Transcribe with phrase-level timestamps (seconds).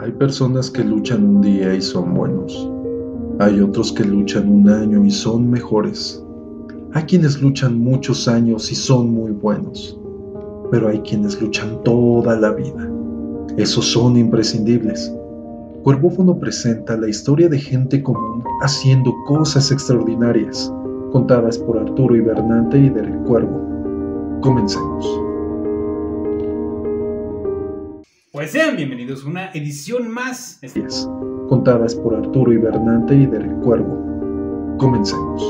[0.00, 2.70] Hay personas que luchan un día y son buenos.
[3.40, 6.22] Hay otros que luchan un año y son mejores.
[6.92, 9.98] Hay quienes luchan muchos años y son muy buenos.
[10.70, 12.88] Pero hay quienes luchan toda la vida.
[13.56, 15.12] Esos son imprescindibles.
[15.82, 20.72] Cuervófono presenta la historia de gente común haciendo cosas extraordinarias,
[21.10, 23.60] contadas por Arturo Ibernante y Derek Cuervo.
[24.42, 25.27] Comencemos.
[28.38, 30.60] Pues sean bienvenidos a una edición más.
[30.60, 31.08] Yes.
[31.48, 34.76] Contadas por Arturo Ibernante y Derek Cuervo.
[34.78, 35.42] Comencemos.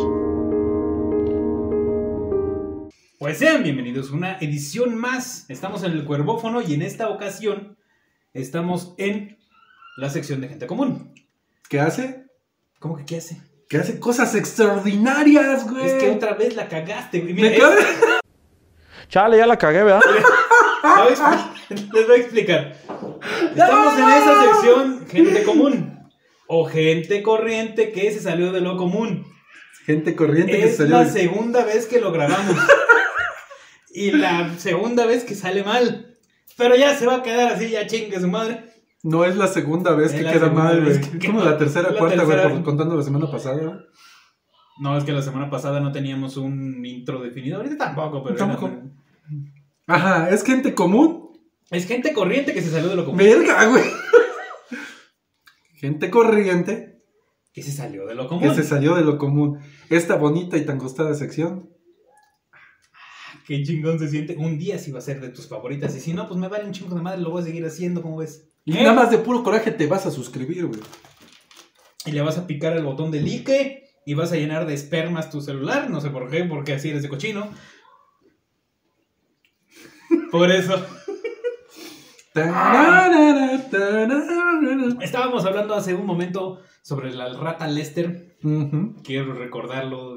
[3.19, 5.45] Pues sean bienvenidos a una edición más.
[5.51, 7.77] Estamos en el Cuervófono y en esta ocasión
[8.33, 9.37] estamos en
[9.99, 11.13] la sección de gente común.
[11.69, 12.25] ¿Qué hace?
[12.79, 13.43] ¿Cómo que qué hace?
[13.69, 15.85] Que hace cosas extraordinarias, güey.
[15.85, 17.35] Es que otra vez la cagaste, güey.
[17.35, 17.83] Me Mira, cabe-
[19.11, 20.01] Chale, ya la cagué, ¿verdad?
[21.11, 22.77] es- les voy a explicar.
[23.55, 25.99] Estamos en esa sección gente común.
[26.47, 29.27] O gente corriente que se salió de lo común.
[29.85, 30.97] Gente corriente que Es salió.
[30.97, 32.57] la segunda vez que lo grabamos.
[33.95, 36.17] y la segunda vez que sale mal.
[36.57, 38.65] Pero ya se va a quedar así, ya chingue su madre.
[39.03, 41.01] No es la segunda vez Es que queda mal, güey.
[41.01, 42.63] que Es como la tercera, La cuarta, güey, tercera.
[42.65, 43.85] contando la semana pasada.
[44.81, 47.59] No, es que la semana pasada no teníamos un intro definido.
[47.59, 48.37] Ahorita tampoco, pero.
[48.37, 48.71] Tampoco.
[49.89, 51.31] Ajá, es gente común.
[51.71, 53.19] Es gente corriente que se salió de lo común.
[53.19, 53.85] Verga, güey.
[55.77, 57.03] gente corriente
[57.53, 58.43] Que se salió de lo común.
[58.49, 59.59] que se salió de lo común.
[59.91, 61.71] Esta bonita y tan gustada sección.
[63.47, 64.37] Qué chingón se siente.
[64.37, 65.97] Un día sí va a ser de tus favoritas.
[65.97, 67.21] Y si no, pues me vale un chingo de madre.
[67.23, 68.47] Lo voy a seguir haciendo, como ves?
[68.67, 68.83] Y ¿Eh?
[68.83, 70.81] nada más de puro coraje te vas a suscribir, güey.
[72.05, 73.85] Y le vas a picar el botón de like.
[74.05, 75.89] Y vas a llenar de espermas tu celular.
[75.89, 77.51] No sé por qué, porque así eres de cochino.
[80.31, 80.75] Por eso.
[85.01, 88.37] Estábamos hablando hace un momento sobre la rata Lester.
[89.05, 90.17] Quiero recordarlo.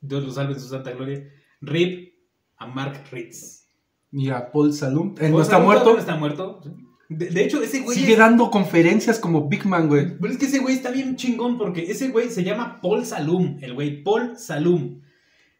[0.00, 1.24] Dios lo salve en su santa gloria.
[1.60, 2.12] Rip
[2.58, 3.66] a Mark Ritz.
[4.12, 5.14] Y a Paul Salum.
[5.18, 5.84] Él ¿Vos no está muerto.
[5.86, 6.60] dónde está muerto?
[7.08, 7.96] De, de hecho, ese güey.
[7.98, 10.18] Sigue es- dando conferencias como Big Man, güey.
[10.18, 13.58] Pero es que ese güey está bien chingón porque ese güey se llama Paul Salum.
[13.60, 15.00] El güey Paul Salum.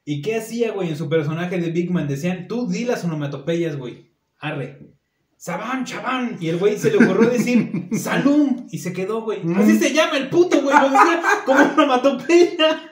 [0.05, 2.07] ¿Y qué hacía, güey, en su personaje de Big Man?
[2.09, 4.11] Decían, tú di las onomatopeyas, güey.
[4.39, 4.81] Arre.
[5.37, 6.37] Sabán, chabán.
[6.41, 8.67] Y el güey se le ocurrió decir Salum.
[8.71, 9.43] Y se quedó, güey.
[9.43, 9.59] Mm.
[9.59, 10.77] Así se llama el puto, güey.
[10.77, 12.91] Lo decía como onomatopeya.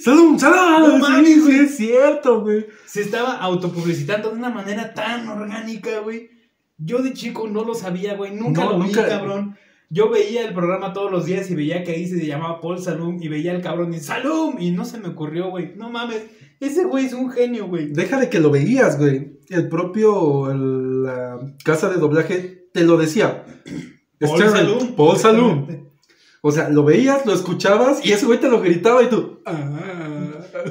[0.00, 0.88] ¡Salum, salum!
[0.88, 1.58] No mames, güey.
[1.60, 2.66] es cierto, güey.
[2.86, 6.30] Se estaba autopublicitando de una manera tan orgánica, güey.
[6.78, 8.32] Yo de chico no lo sabía, güey.
[8.34, 9.08] Nunca No, lo vi, nunca.
[9.08, 9.56] cabrón.
[9.88, 13.22] Yo veía el programa todos los días y veía que ahí se llamaba Paul Salum
[13.22, 15.74] y veía al cabrón y Salum y no se me ocurrió, güey.
[15.76, 16.22] No mames,
[16.58, 17.92] ese güey es un genio, güey.
[17.92, 19.38] Deja de que lo veías, güey.
[19.48, 23.44] El propio el, la casa de doblaje te lo decía.
[24.18, 24.96] Paul Stern, Salum.
[24.96, 25.66] Paul Salum.
[26.40, 29.40] O sea, lo veías, lo escuchabas y ese güey te lo gritaba y tú.
[29.46, 29.70] "Ah".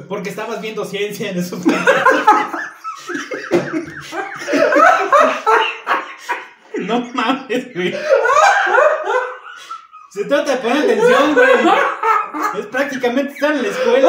[0.08, 1.60] Porque estabas viendo ciencia en esos.
[6.78, 7.94] No mames, güey.
[10.16, 12.60] Se trata de poner atención, güey.
[12.60, 14.08] Es prácticamente estar en la escuela.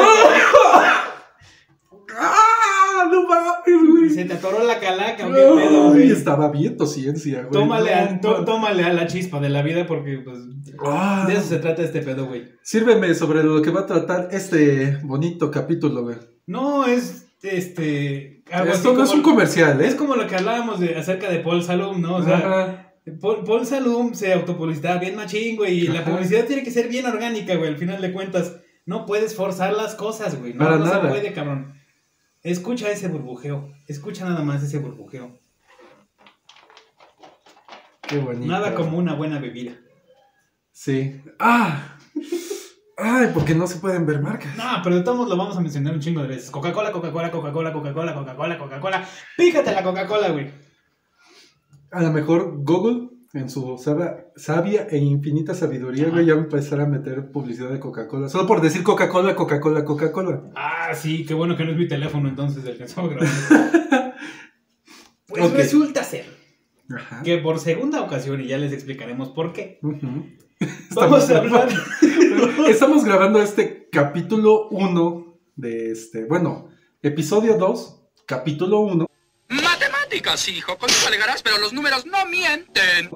[2.20, 3.04] ¡Ah!
[3.10, 3.86] ¡No mames, güey.
[4.00, 4.10] güey!
[4.10, 6.10] Se te atoró la calaca, ¿o qué pedo, güey?
[6.10, 7.50] estaba viendo ciencia, güey.
[7.52, 8.44] Tómale, No, a, tó- no.
[8.44, 10.38] tómale a la chispa de la vida porque, pues,
[10.84, 11.24] Ah.
[11.26, 12.48] de eso se trata este pedo, güey.
[12.62, 16.16] Sírveme sobre lo que va a tratar este bonito capítulo, güey.
[16.46, 18.42] No es, este...
[18.66, 19.88] Esto no es un comercial, ¿eh?
[19.88, 22.16] Es como lo que hablábamos de, acerca de Paul Salum, ¿no?
[22.16, 22.87] O sea, Ajá.
[23.12, 27.06] Paul, Paul Salum se autopublicitaba bien machín, güey, y la publicidad tiene que ser bien
[27.06, 28.56] orgánica, güey, al final de cuentas.
[28.86, 30.54] No puedes forzar las cosas, güey.
[30.54, 31.08] No, Para no se nada.
[31.08, 31.74] puede, cabrón.
[32.42, 33.72] Escucha ese burbujeo.
[33.86, 35.38] Escucha nada más ese burbujeo.
[38.02, 38.46] Qué bonito.
[38.46, 39.72] Nada como una buena bebida.
[40.72, 41.20] Sí.
[41.38, 41.96] ¡Ah!
[42.96, 44.56] Ay, porque no se pueden ver marcas.
[44.56, 46.50] No, pero de todos modos lo vamos a mencionar un chingo de veces.
[46.50, 49.08] Coca-Cola, Coca-Cola, Coca-Cola, Coca-Cola, Coca-Cola, Coca-Cola.
[49.36, 50.50] Pícate la Coca-Cola, güey.
[51.90, 56.44] A lo mejor Google, en su sabia, sabia e infinita sabiduría, güey, ya va a
[56.44, 58.28] empezar a meter publicidad de Coca-Cola.
[58.28, 60.50] Solo por decir Coca-Cola, Coca-Cola, Coca-Cola.
[60.54, 64.14] Ah, sí, qué bueno que no es mi teléfono entonces el que estamos grabando.
[65.26, 66.26] Pues resulta ser
[66.94, 67.22] Ajá.
[67.22, 69.78] que por segunda ocasión, y ya les explicaremos por qué,
[70.94, 71.68] vamos a hablar.
[72.68, 76.68] Estamos grabando este capítulo 1 de este, bueno,
[77.02, 79.07] episodio 2, capítulo 1.
[80.18, 80.78] Matemáticas, hijo.
[80.78, 83.10] Con eso alegarás, pero los números no mienten.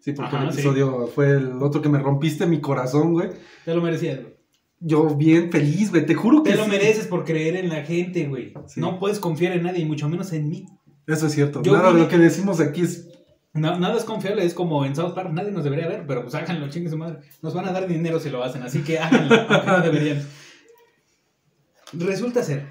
[0.00, 0.60] Sí, porque Ajá, el sí.
[0.60, 3.30] episodio fue el otro que me rompiste mi corazón, güey.
[3.64, 4.34] Te lo merecías, güey.
[4.80, 6.70] Yo bien feliz, güey, te juro que Te lo sí.
[6.70, 8.54] mereces por creer en la gente, güey.
[8.68, 8.80] Sí.
[8.80, 10.66] No puedes confiar en nadie, y mucho menos en mí.
[11.06, 11.62] Eso es cierto.
[11.62, 13.08] Yo Nada de lo que decimos aquí es
[13.54, 16.34] No, nada es confiable, es como en South Park, nadie nos debería ver, pero pues
[16.34, 17.18] háganlo, chingue su madre.
[17.42, 20.26] Nos van a dar dinero si lo hacen, así que háganlo, aunque no deberían.
[21.94, 22.66] Resulta ser.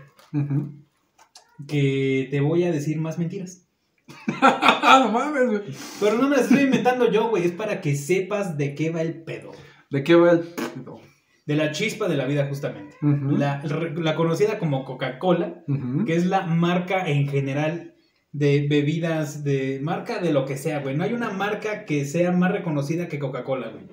[1.67, 3.67] Que te voy a decir más mentiras.
[4.27, 5.61] no mames, güey.
[5.99, 9.01] Pero no me las estoy inventando yo, güey, es para que sepas de qué va
[9.01, 9.51] el pedo.
[9.89, 11.01] ¿De qué va el pedo?
[11.45, 12.95] De la chispa de la vida, justamente.
[13.01, 13.37] Ujú.
[13.37, 16.05] La, la conocida como Coca-Cola, Ujú.
[16.05, 17.95] que es la marca en general
[18.33, 20.95] de bebidas, de marca de lo que sea, güey.
[20.95, 23.85] No hay una marca que sea más reconocida que Coca-Cola, güey.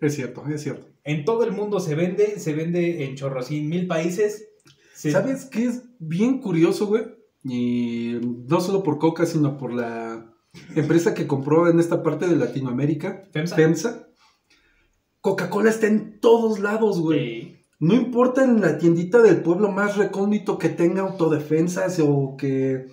[0.00, 0.86] Es cierto, es cierto.
[1.04, 4.49] En todo el mundo se vende, se vende en chorrocín mil países.
[5.08, 7.04] ¿Sabes qué es bien curioso, güey?
[7.44, 8.18] Y
[8.48, 10.26] no solo por Coca, sino por la
[10.74, 13.56] empresa que compró en esta parte de Latinoamérica, FEMSA.
[13.56, 14.08] FEMSA.
[15.20, 17.42] Coca-Cola está en todos lados, güey.
[17.42, 17.56] Sí.
[17.78, 22.86] No importa en la tiendita del pueblo más recóndito que tenga autodefensas o que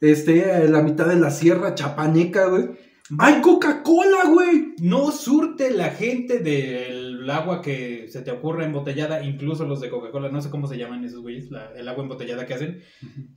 [0.00, 2.70] esté a la mitad de la sierra chapaneca, güey.
[3.18, 4.74] ¡Hay Coca-Cola, güey!
[4.80, 10.30] No surte la gente del agua que se te ocurra embotellada, incluso los de Coca-Cola,
[10.30, 12.80] no sé cómo se llaman esos güeyes, la- el agua embotellada que hacen.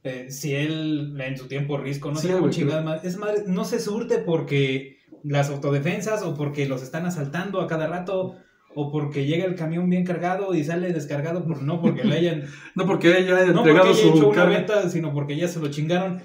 [0.04, 2.48] Eh, si él en su tiempo risco, no Sí, sé cómo
[2.84, 3.04] más.
[3.04, 7.88] Es madre, no se surte porque las autodefensas o porque los están asaltando a cada
[7.88, 8.36] rato
[8.76, 12.44] o porque llega el camión bien cargado y sale descargado, por, no porque le hayan
[12.76, 15.36] No porque ella haya no porque entregado haya hecho su una carga venta, sino porque
[15.38, 16.22] ya se lo chingaron.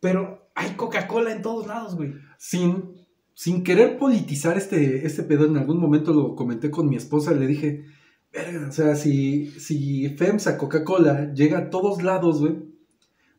[0.00, 2.12] Pero hay Coca-Cola en todos lados, güey.
[2.38, 2.99] sin,
[3.42, 5.46] sin querer politizar este, este pedo.
[5.46, 7.32] En algún momento lo comenté con mi esposa.
[7.32, 7.86] Le dije,
[8.30, 12.56] "Verga, o sea, si, si FEMSA, Coca-Cola, llega a todos lados, güey,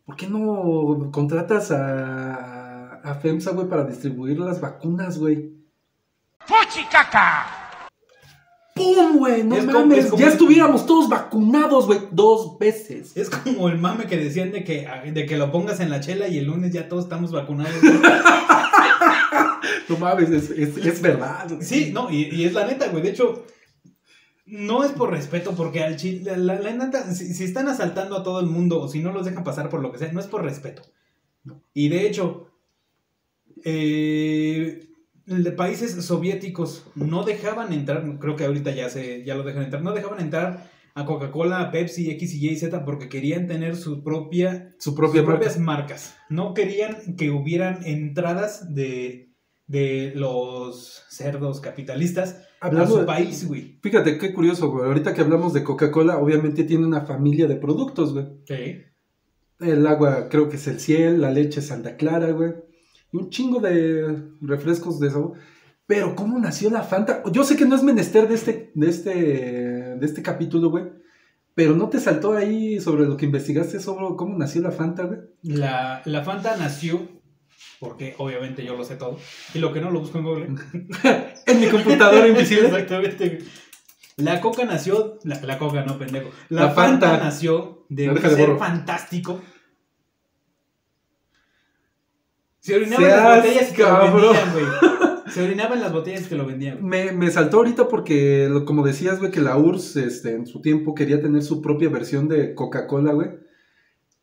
[0.03, 5.51] ¿por qué no contratas a, a FEMSA, güey, para distribuir las vacunas, güey?
[8.73, 9.43] ¡Pum, güey!
[9.43, 13.15] No Es como- mames, es como- ya estuviéramos todos vacunados, güey, dos veces.
[13.15, 16.27] Es como el mame que decían de que, de que lo pongas en la chela
[16.27, 17.75] y el lunes ya todos estamos vacunados.
[19.89, 21.47] No mames, es, es, es verdad.
[21.61, 23.03] Sí, no, y, y es la neta, güey.
[23.03, 23.45] De hecho,
[24.45, 28.23] no es por respeto, porque al chile, la, la neta, si, si están asaltando a
[28.23, 30.27] todo el mundo o si no los dejan pasar por lo que sea, no es
[30.27, 30.81] por respeto.
[31.73, 32.51] Y de hecho,
[33.63, 34.87] eh,
[35.25, 39.81] de países soviéticos no dejaban entrar, creo que ahorita ya, se, ya lo dejan entrar,
[39.81, 44.03] no dejaban entrar a Coca-Cola, a Pepsi, X, Y y Z porque querían tener su
[44.03, 45.39] propia Su propia sus marca.
[45.39, 46.15] propias marcas.
[46.29, 49.30] No querían que hubieran entradas de,
[49.71, 53.79] de los cerdos capitalistas a Hablando su de- país, güey.
[53.81, 54.85] Fíjate qué curioso, güey.
[54.85, 58.25] Ahorita que hablamos de Coca-Cola, obviamente tiene una familia de productos, güey.
[58.45, 58.81] Sí.
[59.59, 62.53] El agua creo que es el ciel, la leche es Santa Clara, güey.
[63.13, 65.33] Y un chingo de refrescos de sabor.
[65.87, 67.23] Pero ¿cómo nació la Fanta?
[67.31, 70.85] Yo sé que no es menester de este, de este, de este capítulo, güey.
[71.53, 75.19] Pero ¿no te saltó ahí sobre lo que investigaste sobre cómo nació la Fanta, güey?
[75.43, 77.20] La, la Fanta nació,
[77.81, 79.17] porque obviamente yo lo sé todo,
[79.55, 80.47] y lo que no lo busco en Google.
[81.47, 82.67] En mi computadora invisible.
[82.67, 83.39] Exactamente.
[84.17, 86.29] La coca nació, la, la coca no pendejo.
[86.49, 87.25] La, La Fanta, Fanta.
[87.25, 88.59] nació de No, un ser borro.
[88.59, 89.41] fantástico.
[92.59, 94.65] Se orinaba en las botellas y te lo vendían, güey.
[95.33, 96.85] Se orinaba en las botellas y te lo vendían.
[96.85, 100.93] Me, me saltó ahorita porque, como decías, güey, que la URSS este, en su tiempo
[100.93, 103.29] quería tener su propia versión de Coca-Cola, güey.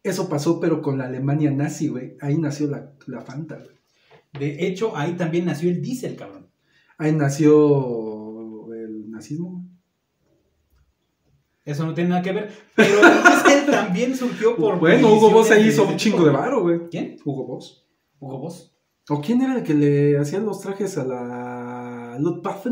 [0.03, 2.17] Eso pasó, pero con la Alemania nazi, güey.
[2.21, 3.77] Ahí nació la, la Fanta, güey.
[4.39, 6.49] De hecho, ahí también nació el diésel, cabrón.
[6.99, 9.65] Ahí nació el nazismo.
[11.65, 12.51] Eso no tiene nada que ver.
[12.75, 14.79] Pero el diésel también surgió por.
[14.81, 16.89] bueno, Hugo Boss ahí hizo un chingo de varo, güey.
[16.91, 17.17] ¿Quién?
[17.25, 17.87] Hugo Boss.
[18.21, 18.75] Hugo Boss.
[19.11, 22.71] ¿O quién era el que le hacían los trajes a la Luftwaffe?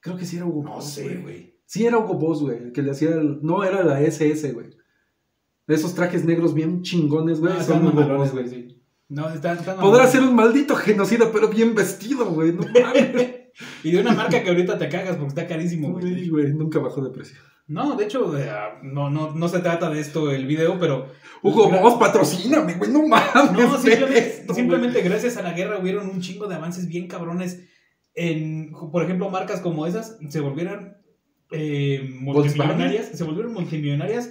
[0.00, 1.58] Creo que sí era Hugo No Boss, sé, güey.
[1.66, 2.58] Sí era Hugo Boss, güey.
[2.58, 3.40] El que le hacía el...
[3.42, 4.70] No, era la SS, güey.
[5.70, 7.54] Esos trajes negros bien chingones, güey.
[7.54, 8.76] No, son Boss, güey, sí.
[9.08, 12.52] No, están, están Podrá ser un maldito genocida, pero bien vestido, güey.
[12.52, 13.36] No mames.
[13.82, 16.04] Y de una marca que ahorita te cagas porque está carísimo, güey.
[16.04, 17.36] Uy, güey, nunca bajó de precio.
[17.66, 18.48] No, de hecho, eh,
[18.82, 21.08] no, no, no se trata de esto el video, pero.
[21.42, 22.90] Hugo Boss, patrocíname, güey.
[22.90, 23.52] No mames.
[23.52, 27.68] No, esto, simplemente gracias a la guerra hubieron un chingo de avances bien cabrones.
[28.14, 30.96] En, por ejemplo, marcas como esas se volvieron
[31.50, 33.10] eh, multimillonarias.
[33.14, 34.30] Se volvieron multimillonarias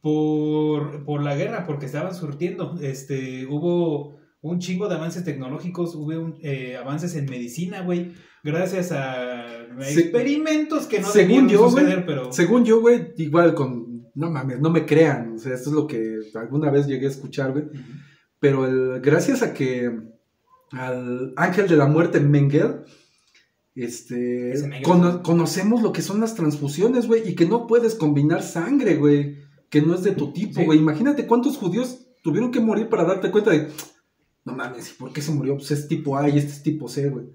[0.00, 2.78] por, por la guerra, porque estaban surtiendo.
[2.80, 8.12] Este, hubo un chingo de avances tecnológicos, hubo un, eh, avances en medicina, güey.
[8.42, 9.44] Gracias a
[9.80, 12.32] Se- experimentos que no según yo, suceder, pero.
[12.32, 14.08] Según yo, güey, igual con.
[14.14, 15.34] No mames, no me crean.
[15.34, 17.64] O sea, esto es lo que alguna vez llegué a escuchar, güey.
[18.38, 19.90] Pero el- gracias a que
[20.72, 22.84] al ángel de la muerte Mengel,
[23.74, 28.96] este, cono- conocemos lo que son las transfusiones, güey, y que no puedes combinar sangre,
[28.96, 29.36] güey,
[29.70, 30.64] que no es de tu tipo, Sí.
[30.66, 30.78] güey.
[30.78, 33.68] Imagínate cuántos judíos tuvieron que morir para darte cuenta de,
[34.44, 35.54] No mames, ¿y por qué se murió?
[35.56, 37.26] Pues es tipo A y este es tipo C, güey.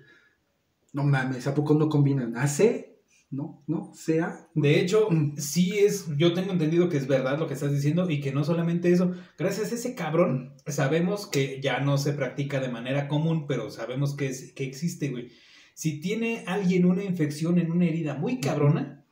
[0.92, 2.36] No mames, ¿a poco no combinan?
[2.36, 3.00] ¿A C?
[3.30, 4.48] No, no, sea.
[4.56, 5.36] De hecho, Mm.
[5.38, 8.44] sí es, yo tengo entendido que es verdad lo que estás diciendo y que no
[8.44, 13.46] solamente eso, gracias a ese cabrón sabemos que ya no se practica de manera común,
[13.48, 15.30] pero sabemos que, es- que existe, güey.
[15.76, 19.05] Si tiene alguien una infección en una herida muy cabrona,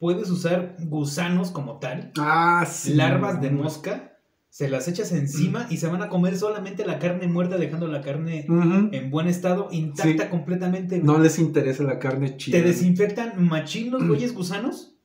[0.00, 2.94] puedes usar gusanos como tal, Ah, sí.
[2.94, 4.16] larvas de mosca,
[4.48, 8.00] se las echas encima y se van a comer solamente la carne muerta, dejando la
[8.00, 10.28] carne en buen estado, intacta Sí.
[10.30, 10.98] completamente.
[10.98, 12.58] No les interesa la carne chida.
[12.58, 14.96] Te desinfectan machín los güeyes gusanos.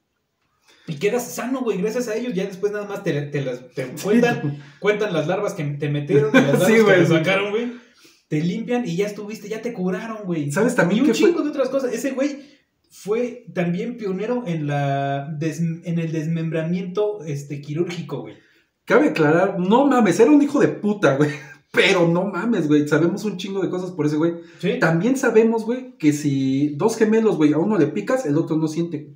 [0.88, 2.34] Y quedas sano, güey, gracias a ellos.
[2.34, 6.30] Ya después nada más te, te las te cuentan, cuentan las larvas que te metieron
[6.32, 7.74] y las larvas Sí, que te sacaron, güey.
[8.28, 10.52] Te limpian y ya estuviste, ya te curaron, güey.
[10.52, 11.30] ¿Sabes también y un qué fue?
[11.30, 11.94] chingo de otras cosas.
[11.94, 12.55] Ese güey
[12.98, 18.36] fue también pionero en la des- en el desmembramiento este, quirúrgico, güey.
[18.86, 21.30] Cabe aclarar, no mames, era un hijo de puta, güey.
[21.72, 22.88] Pero no mames, güey.
[22.88, 24.36] Sabemos un chingo de cosas por ese güey.
[24.60, 24.80] Sí.
[24.80, 28.68] También sabemos, güey, que si dos gemelos, güey, a uno le picas, el otro no
[28.70, 29.10] siente.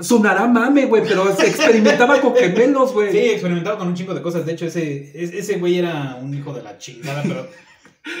[0.00, 3.12] Sonará mame, güey, pero se experimentaba con gemelos, güey.
[3.12, 4.44] Sí, experimentado con un chingo de cosas.
[4.44, 7.46] De hecho, ese, es- ese güey era un hijo de la chingada, pero.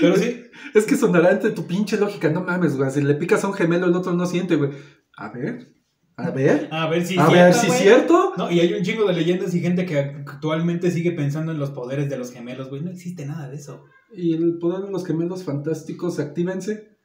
[0.00, 0.40] Pero sí.
[0.74, 2.90] Es que sonará entre tu pinche lógica, no mames, güey.
[2.90, 4.70] Si le picas a un gemelo, el otro no siente, güey.
[5.16, 5.72] A ver,
[6.16, 7.82] a ver, A ver si a ver cierto, si es güey.
[7.82, 8.32] cierto.
[8.36, 11.70] No, y hay un chingo de leyendas y gente que actualmente sigue pensando en los
[11.70, 12.82] poderes de los gemelos, güey.
[12.82, 13.84] No existe nada de eso.
[14.12, 16.96] Y el poder de los gemelos fantásticos, actívense.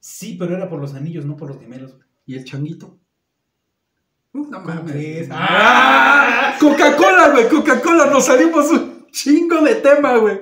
[0.00, 1.94] Sí, pero era por los anillos, no por los gemelos.
[1.94, 2.06] güey.
[2.26, 2.98] Y el changuito.
[4.32, 4.92] No ¿Cómo mames.
[4.92, 5.28] crees?
[5.30, 6.54] ¡Ah!
[6.60, 10.38] Coca-Cola, güey, Coca-Cola, nos salimos un chingo de tema, güey.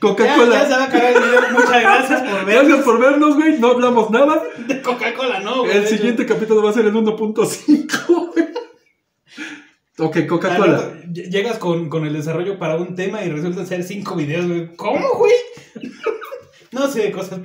[0.00, 0.54] Coca-Cola.
[0.54, 1.40] ya se va a acabar el video.
[1.52, 2.84] Muchas gracias por Gracias vernos.
[2.84, 3.58] por vernos, güey.
[3.58, 4.42] No hablamos nada.
[4.66, 5.76] De Coca-Cola, no, güey.
[5.76, 8.46] El siguiente capítulo va a ser el 1.5, güey.
[9.98, 10.92] Ok, Coca-Cola.
[11.12, 14.74] Llegas con, con el desarrollo para un tema y resulta ser cinco videos, güey.
[14.76, 15.32] ¿Cómo, güey?
[16.72, 17.40] no sé, cosas.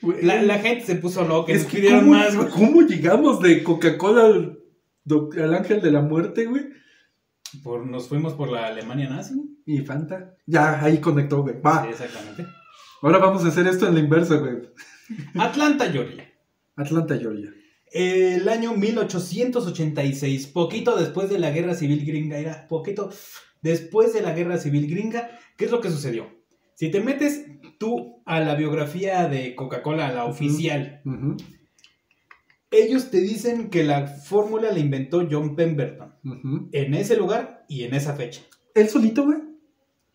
[0.00, 2.48] Güey, La, la gente se puso loca, es que pidieron ¿cómo, más, güey.
[2.48, 4.58] ¿Cómo llegamos de Coca-Cola al,
[5.42, 6.62] al ángel de la muerte, güey?
[7.62, 9.34] Por, nos fuimos por la Alemania nazi.
[9.64, 10.36] Y Fanta.
[10.46, 11.60] Ya, ahí conectó, güey.
[11.60, 11.82] Va.
[11.82, 12.46] Sí, exactamente.
[13.02, 14.56] Ahora vamos a hacer esto en la inversa, güey.
[15.38, 16.32] Atlanta, Georgia.
[16.76, 17.50] Atlanta, Georgia.
[17.92, 23.10] El año 1886, poquito después de la guerra civil gringa, era poquito
[23.62, 26.26] después de la guerra civil gringa, ¿qué es lo que sucedió?
[26.74, 27.46] Si te metes
[27.78, 31.36] tú a la biografía de Coca-Cola, la oficial, Ujú,
[32.70, 36.14] ellos te dicen que la fórmula la inventó John Pemberton,
[36.72, 38.42] en ese lugar y en esa fecha.
[38.74, 39.38] ¿Él solito, güey?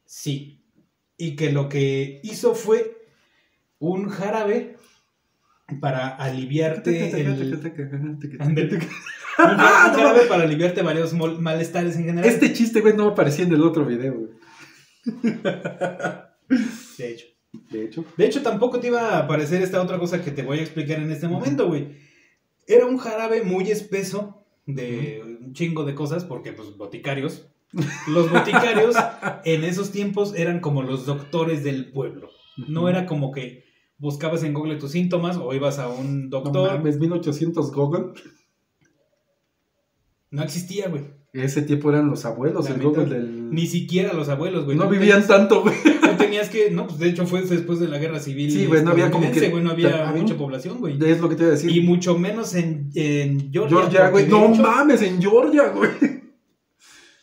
[0.05, 0.63] Sí.
[1.17, 2.97] Y que lo que hizo fue
[3.79, 4.75] un jarabe
[5.79, 7.59] para aliviarte el...
[9.37, 12.29] Ah, no jarabe para aliviarte varios malestares en general.
[12.29, 14.31] Este chiste, güey, no aparecía en el otro video, güey.
[16.97, 17.25] De hecho.
[17.69, 18.05] De hecho.
[18.17, 20.99] De hecho, tampoco te iba a aparecer esta otra cosa que te voy a explicar
[20.99, 22.10] en este momento, güey.
[22.71, 27.47] Era un jarabe muy espeso de un chingo de cosas, porque, pues, boticarios.
[28.07, 28.95] Los boticarios
[29.45, 32.29] en esos tiempos eran como los doctores del pueblo.
[32.67, 33.63] No era como que
[33.97, 36.71] buscabas en Google tus síntomas o ibas a un No doctor.
[36.77, 38.13] mames, 1800 Google.
[40.29, 41.03] No existía, güey.
[41.33, 43.51] Ese tiempo eran los abuelos, el Google del.
[43.53, 44.75] Ni siquiera los abuelos, güey.
[44.77, 45.75] no vivían tenías- tanto, güey.
[45.83, 46.71] Tú tenías que.
[46.71, 48.51] No, pues de hecho fue después de la guerra civil.
[48.51, 50.97] Sí, güey, no había como que- güey, no había mucha población, güey.
[51.01, 51.71] Es lo que te iba a decir.
[51.71, 53.77] Y mucho menos en, en Georgia.
[53.77, 54.25] Georgia, güey.
[54.25, 55.91] de No mames, en Georgia, güey.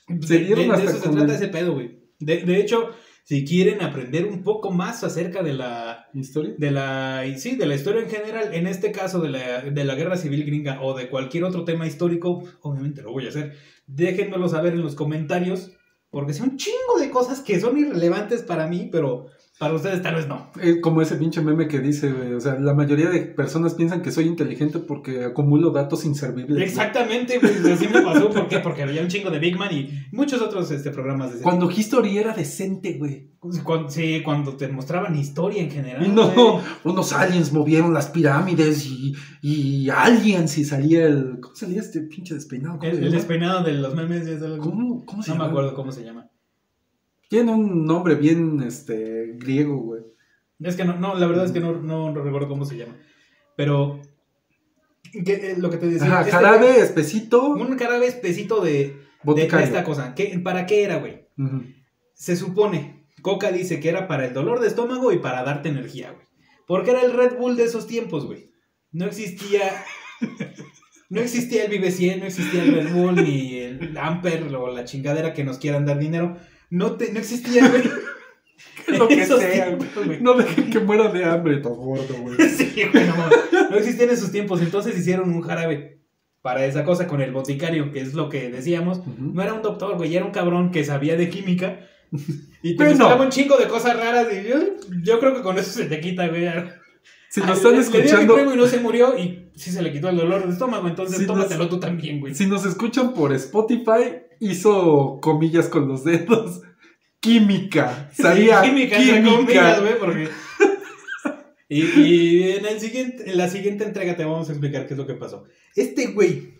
[0.09, 1.99] de- se dieron de, de hasta eso se trata el- ese pedo, güey.
[2.19, 2.89] De, de hecho,
[3.29, 6.09] si quieren aprender un poco más acerca de la.
[6.15, 6.55] ¿Historia?
[6.57, 9.95] De la, sí, de la historia en general, en este caso de la, de la
[9.97, 13.55] guerra civil gringa o de cualquier otro tema histórico, obviamente lo voy a hacer.
[13.87, 15.73] Déjenmelo saber en los comentarios,
[16.09, 19.27] porque son un chingo de cosas que son irrelevantes para mí, pero
[19.59, 20.51] para ustedes tal vez no.
[20.61, 22.33] Eh, como ese pinche meme que dice, güey.
[22.35, 26.63] O sea, la mayoría de personas piensan que soy inteligente porque acumulo datos inservibles.
[26.63, 28.31] Exactamente, güey, así me pasó.
[28.31, 28.61] ¿Por qué?
[28.61, 31.71] Porque había un chingo de Big Man y muchos otros este, programas de ese Cuando
[31.71, 33.31] History era decente, güey.
[33.41, 33.65] tipo.
[33.65, 36.15] Cuando, sí, cuando te mostraban historia en general.
[36.15, 36.65] No, güey.
[36.85, 41.39] unos aliens movieron las pirámides y, y aliens y salía el.
[41.41, 42.79] ¿Cómo salía este pinche despeinado?
[42.79, 43.11] ¿Cómo, El, llama?
[43.11, 44.29] despeinado de los memes.
[44.61, 45.51] ¿Cómo, cómo se No me llama?
[45.51, 46.29] acuerdo cómo se llama.
[47.29, 50.03] Tiene un nombre bien este griego, güey.
[50.61, 52.97] Es que no, no la verdad es que no, no, no recuerdo cómo se llama.
[53.57, 54.01] Pero.
[55.25, 56.07] que, eh, lo que te decía.
[56.07, 60.15] Ajá, este jarabe, espesito, Un jarabe espesito de, de, esta cosa.
[60.15, 61.27] ¿Qué- ¿Para qué era, güey?
[62.15, 66.11] Se supone, Coca dice que era para el dolor de estómago y para darte energía,
[66.13, 66.27] güey.
[66.67, 68.51] Porque era el Red Bull de esos tiempos, güey.
[68.93, 69.85] No existía.
[71.11, 74.85] No existía el Vive 100, no existía el Red Bull, ni el Amper o la
[74.85, 76.37] chingadera que nos quieran dar dinero.
[76.69, 77.83] No, te, no existía, güey.
[78.99, 80.21] Lo que esos sea, güey.
[80.21, 82.37] No dejen que muera de hambre, todo gordo, güey.
[82.49, 83.05] Sí, güey,
[83.71, 84.61] no, existían esos tiempos.
[84.63, 86.01] Entonces hicieron un jarabe
[86.43, 89.03] para esa cosa con el boticario, que es lo que decíamos.
[89.19, 91.81] No era un doctor, güey, era un cabrón que sabía de química.
[92.63, 94.29] Y te un chingo de cosas raras.
[94.33, 94.57] Y yo,
[95.03, 96.49] yo creo que con eso se te quita, güey.
[97.31, 99.19] Si nos están le- Le dio escuchando, y no se murió.
[99.19, 100.89] Y sí se le quitó el dolor de estómago.
[100.89, 102.35] Entonces nos- tómatelo tú también, güey.
[102.35, 106.63] si nos escuchan por Spotify, hizo comillas con los dedos.
[107.29, 108.11] Química.
[108.13, 110.29] Sabía química, entre comillas, güey, porque.
[111.71, 114.99] Y, y en, el siguiente, en la siguiente entrega te vamos a explicar qué es
[114.99, 115.45] lo que pasó.
[115.77, 116.55] Este güey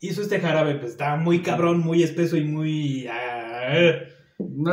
[0.00, 3.06] hizo este jarabe, pues estaba muy cabrón, muy espeso y muy.
[3.06, 3.98] ah.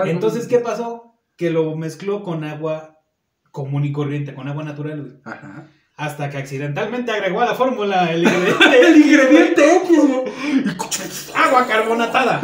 [0.05, 1.19] Entonces, ¿qué pasó?
[1.35, 2.99] Que lo mezcló con agua
[3.51, 5.13] común y corriente, con agua natural, güey.
[5.25, 5.67] Ajá.
[6.01, 8.81] Hasta que accidentalmente agregó a la fórmula el ingrediente.
[8.87, 12.41] El ingrediente X, agua carbonatada.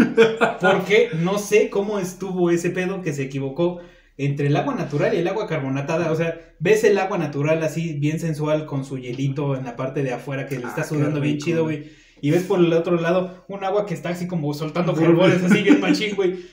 [0.61, 3.79] Porque no sé cómo estuvo ese pedo que se equivocó
[4.15, 6.11] entre el agua natural y el agua carbonatada.
[6.11, 10.03] O sea, ves el agua natural así, bien sensual, con su hielito en la parte
[10.03, 11.91] de afuera que le Ah, está sudando bien chido, güey.
[12.21, 15.63] Y ves por el otro lado un agua que está así como soltando polvores, así
[15.63, 16.45] bien machín, güey.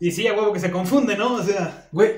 [0.00, 1.34] Y sí, a huevo que se confunde, ¿no?
[1.34, 2.12] O sea, Güey,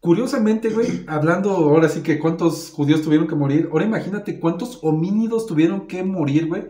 [0.00, 5.46] curiosamente, güey, hablando ahora sí que cuántos judíos tuvieron que morir, ahora imagínate cuántos homínidos
[5.46, 6.64] tuvieron que morir, güey.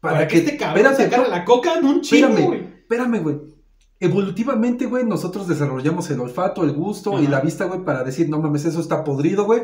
[0.00, 2.60] para, que, este cabrón espérate, sacara la coca, no un chingo, espérame, güey.
[2.60, 3.36] espérame, güey.
[4.00, 8.38] Evolutivamente, güey, nosotros desarrollamos el olfato, el gusto y la vista, güey, para decir, no
[8.40, 9.62] mames, eso está podrido, güey.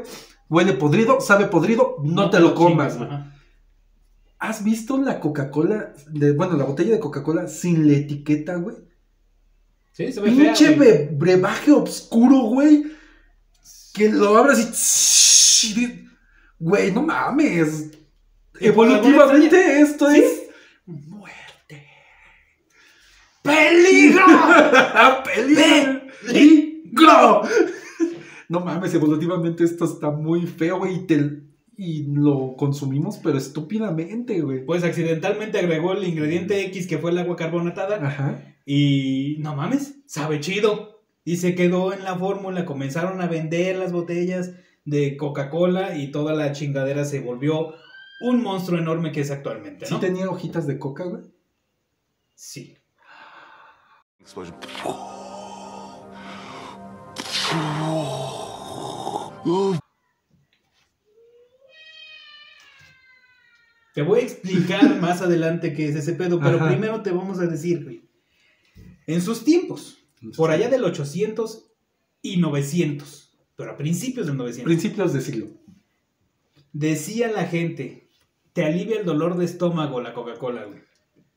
[0.49, 3.11] Huele podrido, sabe podrido, no, te lo comas, güey.
[4.39, 5.93] ¿Has visto la Coca-Cola,
[6.37, 8.77] bueno, la botella de Coca-Cola sin la etiqueta, güey?
[9.93, 10.89] Sí, se ve fea, Pinche güey.
[10.89, 12.85] bre- brebaje oscuro, güey.
[13.95, 14.59] Que lo abras
[15.65, 16.07] y.
[16.59, 17.91] Güey, no mames.
[18.61, 20.19] Evolutivamente esto ¿Sí?
[20.19, 20.43] es.
[20.87, 21.87] Muerte.
[23.43, 24.25] ¡Peligro!
[25.25, 26.01] ¡Peligro!
[26.27, 27.43] ¡Peligro!
[28.49, 30.97] No mames, evolutivamente esto está muy feo, güey.
[30.97, 31.43] Y, te-
[31.77, 34.65] y lo consumimos, pero estúpidamente, güey.
[34.67, 38.43] Pues accidentalmente agregó el ingrediente X que fue el agua carbonatada Ajá.
[38.67, 40.90] y no mames, sabe chido.
[41.25, 44.53] Y se quedó en la fórmula, comenzaron a vender las botellas
[44.85, 47.75] de Coca-Cola y toda la chingadera se volvió
[48.21, 50.01] un monstruo enorme que es actualmente, ¿Sí ¿no?
[50.01, 51.23] tenía hojitas de coca, güey?
[52.35, 52.77] Sí.
[63.95, 66.69] Te voy a explicar más adelante qué es ese pedo, pero Ajá.
[66.69, 68.03] primero te vamos a decir, güey.
[69.07, 69.99] En sus tiempos,
[70.37, 71.73] por allá del 800
[72.23, 74.65] y 900, pero a principios del 900.
[74.65, 75.47] Principios de siglo.
[76.73, 78.11] Decía la gente,
[78.53, 80.81] te alivia el dolor de estómago la Coca-Cola, güey.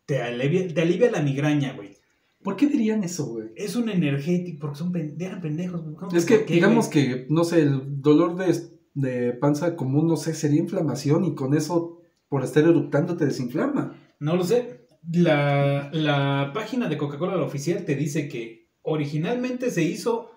[0.05, 1.97] Te alivia, te alivia la migraña, güey.
[2.43, 3.47] ¿Por qué dirían eso, güey?
[3.55, 5.95] Es un energético, porque son eran pendejos, güey.
[5.95, 7.07] ¿Cómo Es que qué, digamos güey?
[7.07, 8.53] que, no sé, el dolor de,
[8.93, 13.97] de panza común, no sé, sería inflamación y con eso, por estar eructando, te desinflama.
[14.19, 14.87] No lo sé.
[15.11, 20.31] La, la página de Coca-Cola, la oficial, te dice que originalmente se hizo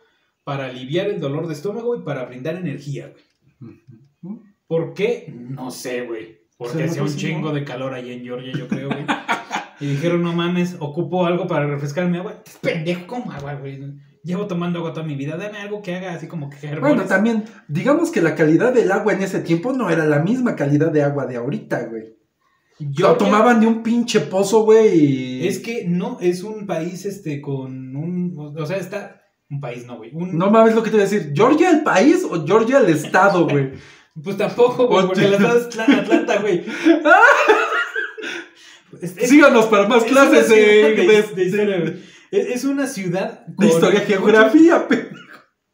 [0.44, 3.80] para aliviar el dolor de estómago y para brindar energía, güey.
[4.66, 5.32] ¿Por qué?
[5.36, 6.46] No sé, güey.
[6.56, 9.04] Porque hacía un chingo de calor ahí en Georgia, yo creo, güey.
[9.80, 12.32] y dijeron, no mames, ocupo algo para refrescar mi agua.
[12.32, 13.80] Estás Pendejo, ¿cómo agua, güey?
[14.22, 15.36] Llevo tomando agua toda mi vida.
[15.36, 19.12] Dame algo que haga así como que Bueno, también, digamos que la calidad del agua
[19.12, 22.16] en ese tiempo no era la misma calidad de agua de ahorita, güey.
[22.78, 25.46] Yo Lo tomaban de un pinche pozo, güey.
[25.46, 28.34] Es que no, es un país, este, con un...
[28.58, 29.22] O sea, está...
[29.48, 30.10] Un país, no, güey.
[30.12, 31.32] Un, No mames lo que te voy a decir.
[31.34, 33.72] ¿Georgia el país o Georgia el estado, güey?
[34.24, 36.64] Pues tampoco, güey, porque la ciudad es Atla- Atlanta, güey.
[39.02, 41.94] Síganos para más es clases de, ciudad de- de- de historia, güey.
[42.30, 45.08] Es una ciudad de historia, geografía, pe-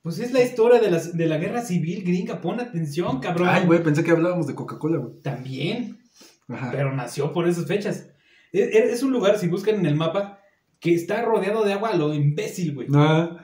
[0.02, 2.40] Pues es la historia de la, de la guerra civil gringa.
[2.40, 3.48] Pon atención, cabrón.
[3.48, 5.20] Ay, güey, pensé que hablábamos de Coca-Cola, güey.
[5.22, 6.01] También.
[6.48, 6.70] Ajá.
[6.72, 8.10] Pero nació por esas fechas.
[8.52, 10.40] Es, es un lugar, si buscan en el mapa,
[10.80, 12.88] que está rodeado de agua a lo imbécil, güey.
[12.94, 13.38] Ah,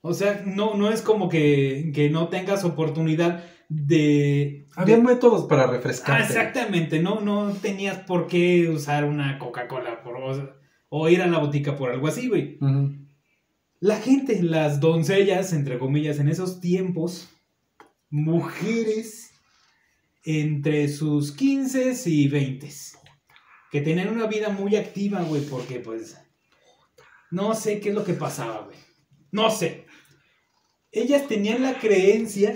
[0.00, 4.66] O sea, no, no es como que, que no tengas oportunidad de...
[4.76, 6.22] había de- métodos para Ah, refrescarte.
[6.24, 10.54] exactamente, no, no tenías por qué usar una Coca-Cola por- o,
[10.88, 12.58] o ir a la botica por algo así, güey.
[13.80, 17.28] La gente, las doncellas, entre comillas, en esos tiempos,
[18.10, 19.30] mujeres
[20.26, 22.68] entre sus 15 y 20,
[23.70, 26.18] que tenían una vida muy activa, güey, porque pues
[27.30, 28.76] no sé qué es lo que pasaba, güey.
[29.30, 29.86] No sé.
[30.90, 32.54] Ellas tenían la creencia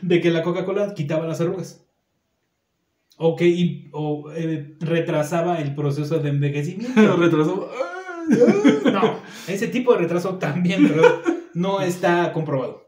[0.00, 1.84] de que la Coca-Cola quitaba las arrugas.
[3.16, 6.94] O que y- o, eh, retrasaba el proceso de envejecimiento.
[7.16, 7.70] Retrasó.
[8.90, 10.90] No, ese tipo de retraso también,
[11.52, 12.83] no está comprobado.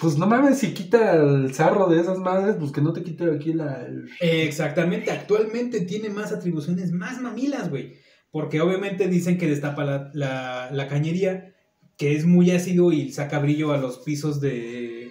[0.00, 3.30] Pues no mames, si quita el zarro de esas madres, pues que no te quite
[3.30, 3.86] aquí la.
[4.20, 7.94] Exactamente, actualmente tiene más atribuciones, más mamilas, güey.
[8.30, 11.54] Porque obviamente dicen que destapa la, la, la cañería,
[11.98, 15.10] que es muy ácido y saca brillo a los pisos de,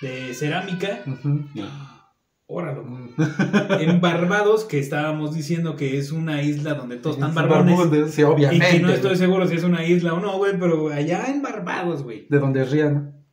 [0.00, 1.02] de cerámica.
[1.06, 1.44] Ujú.
[2.46, 2.84] Óralo.
[3.80, 7.78] En Barbados, que estábamos diciendo que es una isla donde todos están barbones.
[8.12, 11.26] Sí, Y que no estoy seguro si es una isla o no, güey, pero allá
[11.28, 12.26] en Barbados, güey.
[12.28, 13.23] De donde rían.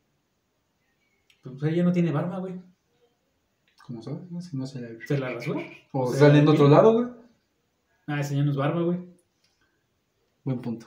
[1.42, 2.54] Pues ella no tiene barba, güey.
[3.86, 4.30] ¿Cómo sabes?
[4.30, 4.88] No, Si no se la...
[5.06, 5.60] ¿Se la rasura?
[5.92, 7.06] O sea, sale en otro lado, güey.
[8.06, 8.98] Ah, ese ya no es barba, güey.
[10.44, 10.86] Buen punto.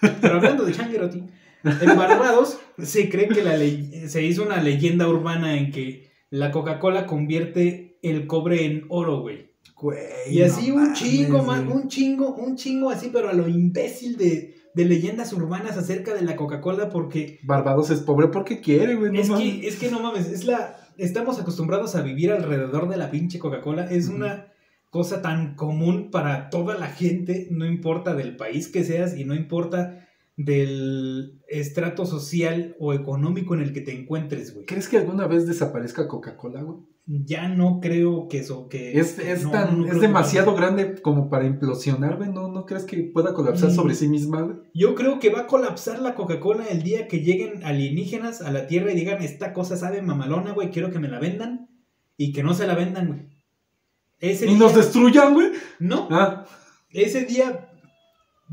[0.00, 1.24] Pero hablando de Changuerotti,
[1.64, 6.52] en Barbados se cree que la ley- se hizo una leyenda urbana en que la
[6.52, 9.48] Coca-Cola convierte el cobre en oro, güey.
[9.74, 9.98] Güey.
[10.30, 13.48] Y así no un mames, chingo, man, un chingo, un chingo así, pero a lo
[13.48, 18.94] imbécil de, de leyendas urbanas acerca de la Coca-Cola porque Barbados es pobre porque quiere,
[18.94, 19.12] güey.
[19.12, 19.60] No es mames.
[19.60, 20.76] que, es que no mames, es la.
[20.96, 23.84] Estamos acostumbrados a vivir alrededor de la pinche Coca-Cola.
[23.90, 24.52] Es una
[24.90, 29.34] cosa tan común para toda la gente, no importa del país que seas y no
[29.34, 34.66] importa del estrato social o económico en el que te encuentres, güey.
[34.66, 36.78] ¿Crees que alguna vez desaparezca Coca-Cola, güey?
[37.10, 38.98] Ya no creo que eso, que...
[39.00, 42.28] Es, es, no, tan, no es demasiado grande como para implosionar, güey.
[42.30, 43.74] ¿No, ¿No crees que pueda colapsar Mm.
[43.74, 44.56] sobre sí misma, güey?
[44.74, 48.66] Yo creo que va a colapsar la Coca-Cola el día que lleguen alienígenas a la
[48.66, 51.70] Tierra y digan, esta cosa sabe mamalona, güey, quiero que me la vendan.
[52.18, 53.20] Y que no se la vendan, güey.
[54.20, 55.52] Ese Y día- nos destruyan, güey.
[55.78, 56.44] No, Ah,
[56.90, 57.70] ese día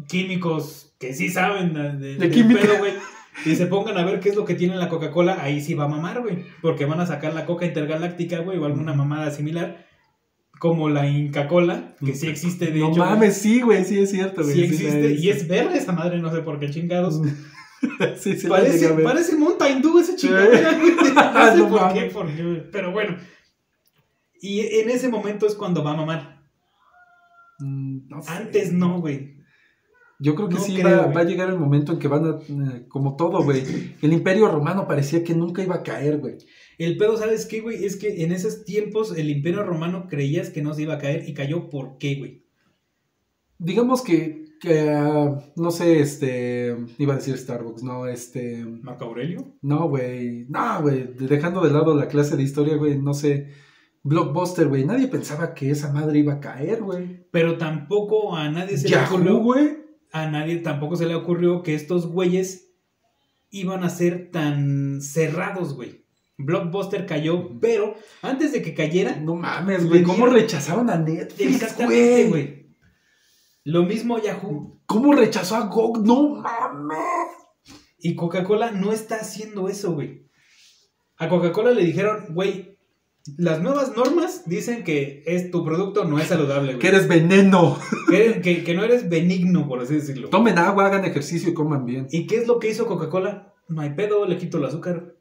[0.07, 2.61] químicos que sí saben de, de- química.
[2.61, 2.93] pedo, güey,
[3.43, 5.85] y se pongan a ver qué es lo que tiene la Coca-Cola, ahí sí va
[5.85, 6.45] a mamar, güey.
[6.61, 9.85] Porque van a sacar la Coca Intergaláctica, güey, o alguna mamada similar,
[10.59, 12.97] como la Inca-Cola, que sí existe, de no hecho.
[13.01, 13.09] güey.
[13.09, 13.83] mames, sí, güey.
[13.83, 14.53] Sí es cierto, güey.
[14.53, 17.21] Sí existe, y es verde esa madre, no sé por qué chingados.
[18.17, 20.93] sí, sí, Parece, parece Mountain Dew ese chingadera, güey.
[21.15, 23.17] No sé No por qué, por qué, pero bueno.
[24.41, 26.41] Y en ese momento es cuando va a mamar.
[27.59, 28.31] Mm, no sé.
[28.31, 29.34] Antes no, güey.
[30.19, 32.29] Yo creo que No sí creo, va, a llegar el momento en que van a.
[32.39, 33.63] eh, como todo, güey.
[34.01, 36.37] El imperio romano parecía que nunca iba a caer, güey.
[36.77, 37.83] El pedo, ¿sabes qué, güey?
[37.83, 41.27] Es que en esos tiempos el imperio romano creías que no se iba a caer
[41.27, 41.69] y cayó.
[41.69, 42.45] ¿Por qué, güey?
[43.57, 44.45] Digamos que.
[44.61, 46.75] que, ah, no sé, este.
[46.97, 48.63] Iba a decir Starbucks, no, este.
[48.65, 49.57] ¿Marco Aurelio?
[49.61, 50.45] No, güey.
[50.47, 51.13] No, güey.
[51.13, 52.97] Dejando de lado la clase de historia, güey.
[52.97, 53.49] No sé.
[54.03, 54.85] Blockbuster, güey.
[54.85, 57.25] Nadie pensaba que esa madre iba a caer, güey.
[57.31, 59.39] Pero tampoco a nadie se le ocurrió.
[59.39, 59.84] güey.
[60.15, 62.71] A nadie tampoco se le ocurrió que estos güeyes
[63.49, 66.05] iban a ser tan cerrados, güey.
[66.37, 70.03] Blockbuster cayó, pero antes de que cayera, No mames, güey.
[70.03, 72.77] ¿Cómo rechazaron a Netflix, güey.
[73.65, 74.79] Lo mismo Yahoo.
[74.85, 76.05] ¿Cómo rechazó a GOG?
[76.05, 76.97] No mames.
[77.99, 80.29] Y Coca-Cola no está haciendo eso, güey.
[81.17, 82.74] A Coca-Cola le dijeron, güey,
[83.37, 86.79] las nuevas normas dicen que es, tu producto no es saludable, güey.
[86.79, 87.79] Que eres veneno.
[88.09, 90.29] Que, que- que no eres benigno, por así decirlo.
[90.29, 92.07] Tomen agua, hagan ejercicio y coman bien.
[92.11, 93.53] ¿Y qué es lo que hizo Coca-Cola?
[93.67, 95.15] No hay pedo, le quito el azúcar.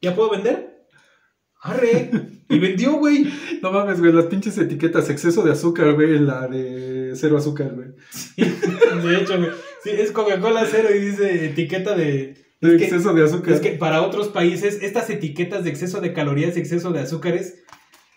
[0.00, 0.86] ¿Ya puedo vender?
[1.60, 2.10] Arre.
[2.48, 3.26] Y vendió, güey.
[3.62, 7.88] No mames, güey, las pinches etiquetas, exceso de azúcar, güey, la de cero azúcar, güey.
[8.36, 9.50] De hecho, güey.
[9.82, 12.43] Sí, es Coca-Cola cero y dice etiqueta de...
[12.68, 13.54] De Es que- exceso de azúcar.
[13.54, 17.62] Es que para otros países, estas etiquetas de exceso de calorías y exceso de azúcares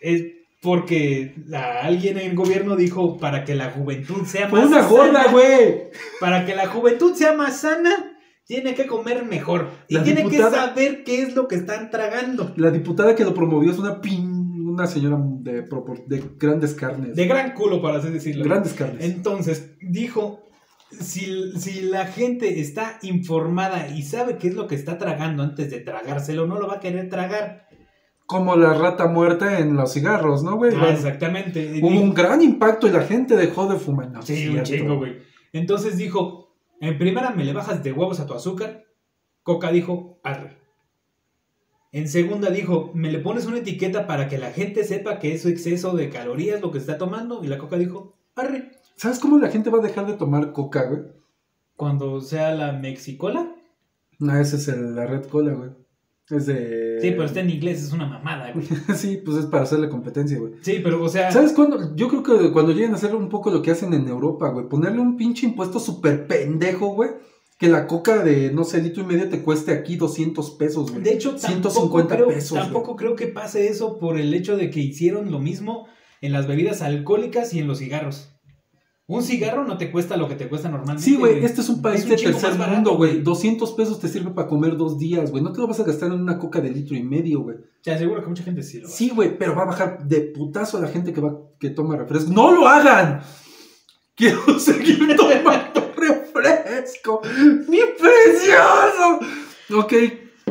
[0.00, 0.24] es
[0.60, 5.22] porque la- alguien en el gobierno dijo para que la juventud sea más una gorda,
[5.24, 5.90] sana, güey.
[6.20, 9.68] Para que la juventud sea más sana, tiene que comer mejor.
[9.88, 12.54] Y La tiene que saber qué es lo que están tragando.
[12.56, 14.36] La diputada que lo promovió es una pin...
[14.68, 17.14] una señora de grandes carnes.
[17.14, 18.44] De gran culo, para así decirlo.
[18.44, 19.04] grandes carnes.
[19.04, 20.47] Entonces, dijo,
[20.90, 25.70] si, si la gente está informada y sabe qué es lo que está tragando antes
[25.70, 27.68] de tragárselo, no lo va a querer tragar.
[28.26, 30.74] Como la rata muerta en los cigarros, ¿no, güey?
[30.74, 31.80] Ah, Bueno, exactamente.
[31.82, 34.10] Hubo un gran impacto y la gente dejó de fumar.
[34.10, 35.16] No, Sí, un chingo, güey.
[35.52, 38.84] Entonces dijo, en primera me le bajas de huevos a tu azúcar.
[39.42, 40.58] Coca dijo, arre.
[41.90, 45.40] En segunda dijo, me le pones una etiqueta para que la gente sepa que es
[45.42, 47.42] su exceso de calorías lo que está tomando.
[47.42, 48.72] Y la Coca dijo, arre.
[48.98, 51.02] ¿Sabes cómo la gente va a dejar de tomar coca, güey?
[51.76, 53.54] Cuando sea la Mexicola.
[54.18, 55.70] No, esa es el- la red cola, güey.
[56.30, 56.98] Es de...
[57.00, 58.66] Sí, pero está en inglés, es una mamada, güey.
[58.96, 60.54] sí, pues es para hacerle competencia, güey.
[60.60, 61.30] Sí, pero o sea...
[61.30, 61.94] ¿Sabes cuándo?
[61.96, 64.68] Yo creo que cuando lleguen a hacer un poco lo que hacen en Europa, güey.
[64.68, 67.10] Ponerle un pinche impuesto súper pendejo, güey.
[67.58, 71.02] Que la coca de, no sé, litro y medio te cueste aquí 200 pesos, güey.
[71.02, 72.62] De hecho, tampoco, 150 creo, pesos, güey.
[72.64, 75.86] tampoco creo que pase eso por el hecho de que hicieron lo mismo
[76.20, 78.37] en las bebidas alcohólicas y en los cigarros.
[79.10, 81.02] Un cigarro no te cuesta lo que te cuesta normalmente.
[81.02, 83.22] Sí, güey, este es un país un de tercer mundo, güey.
[83.22, 85.42] 200 pesos te sirve para comer dos días, güey.
[85.42, 87.56] No te lo vas a gastar en una coca de litro y medio, güey.
[87.82, 90.20] Te aseguro que mucha gente sí lo va Sí, güey, pero va a bajar de
[90.20, 92.30] putazo a la gente que va que toma refresco.
[92.30, 93.22] ¡No lo hagan!
[94.14, 97.22] Quiero seguir tomando refresco.
[97.66, 99.20] ¡Mi precioso!
[99.74, 99.94] Ok.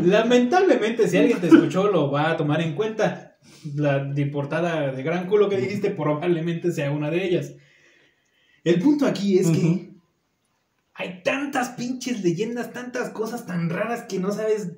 [0.04, 3.38] Lamentablemente, si alguien te escuchó, lo va a tomar en cuenta.
[3.76, 7.54] La deportada de gran culo que dijiste probablemente sea una de ellas.
[8.70, 9.90] El punto aquí es que
[10.94, 14.72] hay tantas pinches leyendas, tantas cosas tan raras que no sabes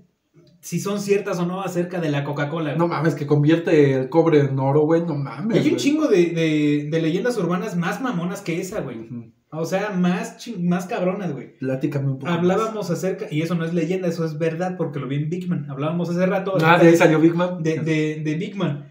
[0.61, 2.75] si son ciertas o no acerca de la Coca-Cola.
[2.75, 5.01] No mames, que convierte el cobre en oro, güey.
[5.05, 5.57] No mames.
[5.57, 5.75] hay un güey.
[5.77, 9.07] chingo de, de- de leyendas urbanas más mamonas que esa, güey.
[9.51, 11.57] O sea, más, chin- más cabronas, güey.
[11.57, 12.25] Platícame un poco.
[12.27, 12.37] más.
[12.37, 15.47] Hablábamos acerca, y eso no es leyenda, eso es verdad, porque lo vi en Big
[15.47, 15.65] Man.
[15.69, 17.63] Hablábamos hace rato Ah, de ahí salió Big Man.
[17.63, 18.88] de, de, de Big Man.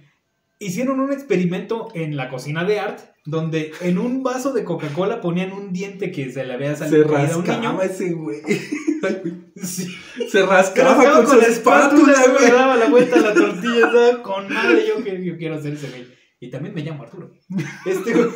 [0.61, 5.53] Hicieron un experimento en la cocina de Art, donde en un vaso de Coca-Cola ponían
[5.53, 7.83] un diente que se le había Se salido a un niño.
[7.83, 8.41] ese güey.
[9.63, 9.89] Sí.
[10.29, 12.51] Se rascaba Rascaba con, su espátula, le güey.
[12.51, 14.85] daba la vuelta a la tortilla, estaba con madre.
[14.89, 16.07] Yo, yo quiero hacer ese güey.
[16.41, 17.33] Y también me llamo Arturo.
[17.87, 18.29] Este güey,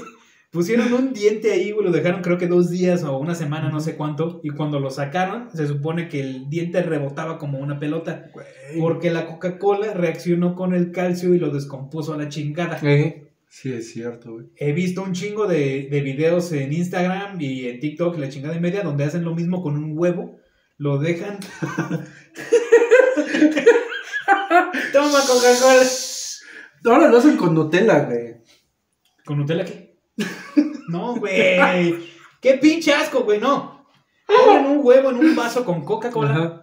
[0.52, 3.80] pusieron un diente ahí, güey, lo dejaron creo que dos días o una semana, no
[3.80, 4.40] sé cuánto.
[4.44, 8.30] Y cuando lo sacaron, se supone que el diente rebotaba como una pelota.
[8.32, 8.46] Güey.
[8.78, 12.78] Porque la Coca-Cola reaccionó con el calcio y lo descompuso a la chingada.
[12.82, 14.46] Eh, Sí, es cierto, güey.
[14.56, 18.60] He visto un chingo de, de videos en Instagram y en TikTok, la chingada y
[18.60, 20.38] media, donde hacen lo mismo con un huevo.
[20.78, 21.38] Lo dejan.
[24.92, 25.82] Toma Coca-Cola.
[26.86, 28.36] Ahora lo hacen con Nutella, güey.
[29.26, 29.91] ¿Con Nutella qué?
[30.88, 31.94] No, güey.
[32.40, 33.86] Qué pinche asco, güey, no.
[34.26, 36.58] Ponen un huevo en un vaso con Coca-Cola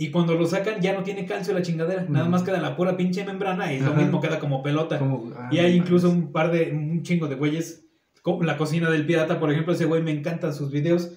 [0.00, 2.04] y cuando lo sacan ya no tiene calcio la chingadera.
[2.08, 2.30] Nada Ujú.
[2.30, 4.00] más queda la pura pinche membrana y lo Ajá.
[4.00, 4.98] mismo queda como pelota.
[4.98, 7.86] Como- ah, Y hay no incluso un par de, un chingo de güeyes,
[8.22, 11.10] como la cocina del pirata, por ejemplo, ese güey me encantan sus videos.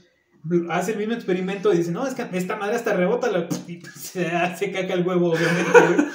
[0.72, 3.48] Hace el mismo experimento y dice, no, es que esta madre hasta rebota, la...
[3.96, 6.08] se hace caca el huevo, obviamente, güey.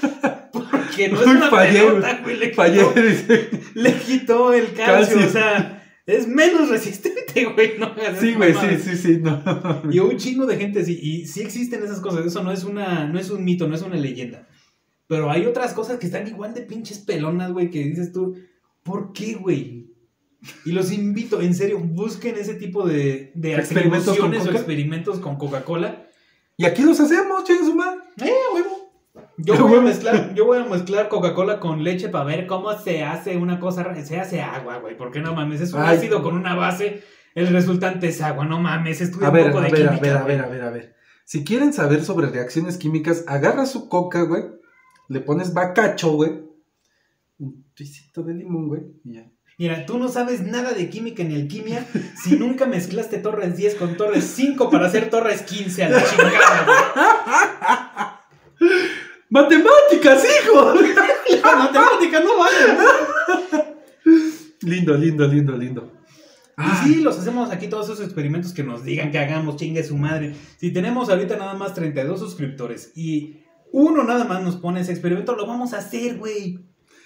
[0.86, 2.94] Porque no es una Fallé, pelota, güey, le quitó,
[3.74, 5.28] le quitó el calcio, Calcio.
[5.28, 9.42] o sea, es menos resistente, güey, no Sí, güey, sí, sí, sí, no.
[9.90, 13.06] Y un chingo de gente sí, y sí existen esas cosas, eso no es una,
[13.06, 14.46] no es un mito, no es una leyenda.
[15.08, 18.36] Pero hay otras cosas que están igual de pinches pelonas, güey, que dices tú,
[18.82, 19.86] ¿por qué, güey?
[20.64, 26.06] Y los invito, en serio, busquen ese tipo de, de ¿Experimentos o experimentos con Coca-Cola.
[26.56, 27.44] Y aquí los hacemos,
[27.74, 28.00] madre.
[28.24, 28.85] ¡Eh, huevo!
[29.38, 33.04] Yo voy, a mezclar, yo voy a mezclar Coca-Cola con leche para ver cómo se
[33.04, 33.84] hace una cosa.
[34.04, 34.96] Se hace agua, güey.
[34.96, 35.60] ¿Por qué no mames?
[35.60, 35.96] Es un Ay.
[35.96, 37.02] ácido con una base.
[37.34, 38.46] El resultante es agua.
[38.46, 39.00] No mames.
[39.00, 40.02] Estudia A ver, un poco a de ver, a química.
[40.02, 40.96] ver, a ver, a ver, a ver.
[41.24, 44.44] Si quieren saber sobre reacciones químicas, agarra su coca, güey.
[45.08, 46.42] Le pones bacacho, güey.
[47.38, 48.82] Un tricito de limón, güey.
[49.04, 49.30] Y ya.
[49.58, 51.86] Mira, tú no sabes nada de química ni alquimia
[52.22, 56.64] si nunca mezclaste Torres 10 con Torres 5 para hacer Torres 15 a la chingada,
[56.64, 57.78] güey.
[59.42, 60.74] ¡Matemáticas, hijo!
[61.44, 62.56] La matemática no vale.
[64.62, 65.92] lindo, lindo, lindo, lindo.
[66.58, 69.96] Y sí, los hacemos aquí todos esos experimentos que nos digan que hagamos, chingue su
[69.96, 70.34] madre.
[70.58, 75.36] Si tenemos ahorita nada más 32 suscriptores y uno nada más nos pone ese experimento,
[75.36, 76.58] lo vamos a hacer, güey.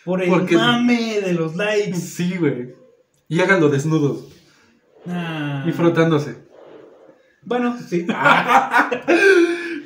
[0.04, 1.96] Por el Porque- mame de los likes.
[1.96, 2.74] Sí, güey.
[3.28, 4.28] Y háganlo desnudos
[5.08, 5.64] Ah.
[5.66, 6.36] y frotándose.
[7.42, 8.06] Bueno, sí.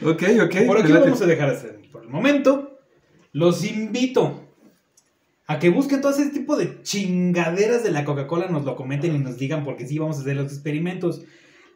[0.04, 0.66] Ok, ok.
[0.66, 1.80] Por aquí lo vamos a dejar hacer.
[1.94, 2.80] Por el momento,
[3.30, 4.48] los invito
[5.46, 9.20] a que busquen todo ese tipo de chingaderas de la Coca-Cola, nos lo comenten y
[9.20, 11.22] nos digan, porque sí vamos a hacer los experimentos.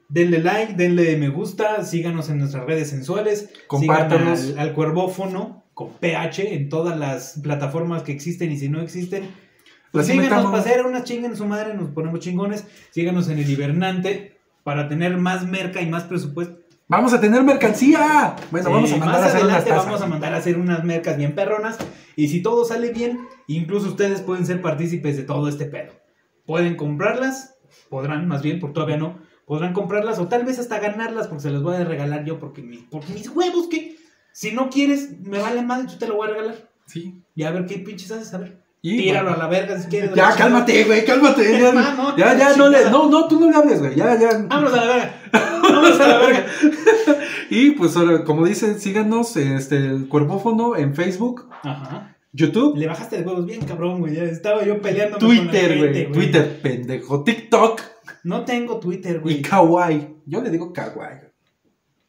[0.09, 4.54] Denle like, denle me gusta, síganos en nuestras redes sensuales, Compártanos.
[4.57, 9.31] al, al Cuervófono con PH en todas las plataformas que existen y si no existen,
[9.92, 13.48] pues síganos para hacer unas chingas en su madre, nos ponemos chingones, síganos en el
[13.48, 16.59] Hibernante para tener más merca y más presupuesto.
[16.88, 18.35] Vamos a tener mercancía.
[18.51, 19.85] Bueno, Sí, vamos a mandar más a hacer unas tazas.
[19.85, 21.77] vamos a mandar a hacer unas mercas bien perronas.
[22.16, 25.92] Y si todo sale bien, incluso ustedes pueden ser partícipes de todo este pedo.
[26.46, 27.57] Pueden comprarlas,
[27.90, 31.51] podrán más bien, porque todavía no, podrán comprarlas o tal vez hasta ganarlas porque se
[31.51, 33.96] las voy a regalar yo porque, mi- porque mis huevos que
[34.33, 36.70] si no quieres, me vale más, yo te lo voy a regalar.
[36.87, 37.22] Sí.
[37.35, 38.62] Y a ver qué pinches haces, a ver.
[38.88, 40.14] Y, Tíralo bueno, a la verga si quieres.
[40.14, 41.61] Ya, cálmate, güey, cálmate.
[41.61, 42.88] Ya, no, ya, ya, no le.
[42.88, 43.94] No, no, tú no le hables, güey.
[43.94, 44.31] Ya, ya.
[44.48, 45.14] Vámonos a la verga.
[45.62, 46.46] Vámonos a la verga.
[47.51, 52.14] Y pues ahora, como dicen, síganos este, el Cuervófono en Facebook, Ajá.
[52.33, 54.14] YouTube, Le bajaste de huevos bien cabrón, güey.
[54.16, 56.12] Ya estaba yo peleando Twitter, güey.
[56.12, 57.24] Twitter, pendejo.
[57.24, 57.83] TikTok
[58.24, 59.42] No tengo Twitter, y güey.
[59.42, 60.16] Kawaii.
[60.27, 61.28] Yo le digo Kawaii.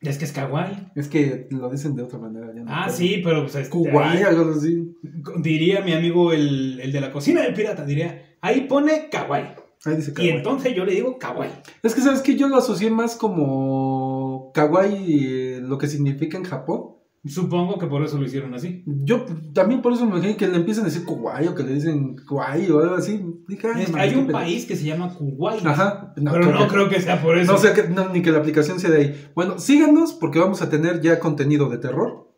[0.02, 0.92] Es que es kawaii.
[0.96, 2.48] Es que lo dicen de otra manera.
[2.56, 4.96] ya no Ah, sí, pero pues este, Kawaii, ahí- algo así.
[5.42, 9.48] diría mi amigo el, el de la cocina del pirata, diría, ahí pone kawaii.
[9.86, 10.32] Ahí dice Y kawaii.
[10.38, 11.52] entonces yo le digo kawaii.
[11.84, 16.44] Es que, ¿sabes que Yo lo asocié más como kawaii, eh, lo que significa en
[16.46, 16.92] Japón.
[17.26, 18.82] Supongo que por eso lo hicieron así.
[18.86, 21.74] Yo también por eso me imaginé que le empiezan a decir kawaii o que le
[21.74, 23.22] dicen kawaii o algo así.
[23.48, 25.66] Dije, ay, Es- no, hay un país que se llama Kuwait.
[25.66, 26.14] Ajá.
[26.16, 27.52] pero no creo que sea por eso.
[27.52, 29.28] No sé, que, no, ni que la aplicación sea de ahí.
[29.36, 32.30] Bueno, síganos porque vamos a tener ya contenido de terror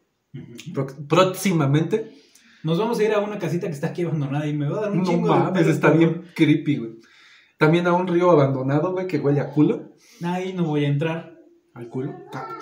[1.08, 2.12] próximamente.
[2.64, 4.82] Nos vamos a ir a una casita que está aquí abandonada y me va a
[4.82, 6.92] dar un No chingo de mames, pedo está bien creepy, güey.
[7.58, 9.94] También a un río abandonado, güey, que huele a culo.
[10.24, 11.38] Ahí no voy a entrar.
[11.74, 12.14] ¿Al culo?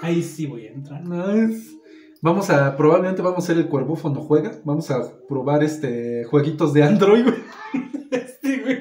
[0.02, 1.02] Ahí sí voy a entrar.
[1.06, 1.79] Nice.
[2.22, 4.52] Vamos a, probablemente vamos a hacer el cuervófono juega.
[4.66, 7.36] Vamos a probar este jueguitos de Android, güey.
[8.42, 8.80] Sí, güey.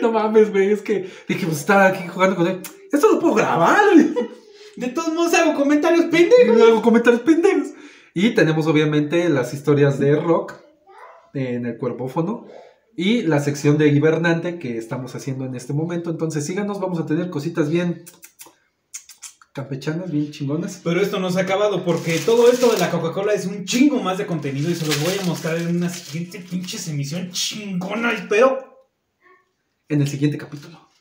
[0.00, 0.72] No mames, güey.
[0.72, 2.60] Es que dije, pues estaba aquí jugando con él.
[2.90, 4.14] Esto lo puedo grabar, güey.
[4.76, 6.60] De todos modos hago comentarios pendejos.
[6.60, 7.68] Hago comentarios pendejos.
[8.14, 10.54] Y tenemos obviamente las historias de rock
[11.34, 12.46] en el cuerpófono.
[12.96, 16.10] Y la sección de hibernante que estamos haciendo en este momento.
[16.10, 18.04] Entonces síganos, vamos a tener cositas bien
[19.52, 20.80] campechanas, bien chingonas.
[20.82, 24.02] Pero esto no se ha acabado porque todo esto de la Coca-Cola es un chingo
[24.02, 28.12] más de contenido y se los voy a mostrar en una siguiente pinches emisión chingona,
[28.12, 28.88] espero.
[29.88, 30.91] En el siguiente capítulo.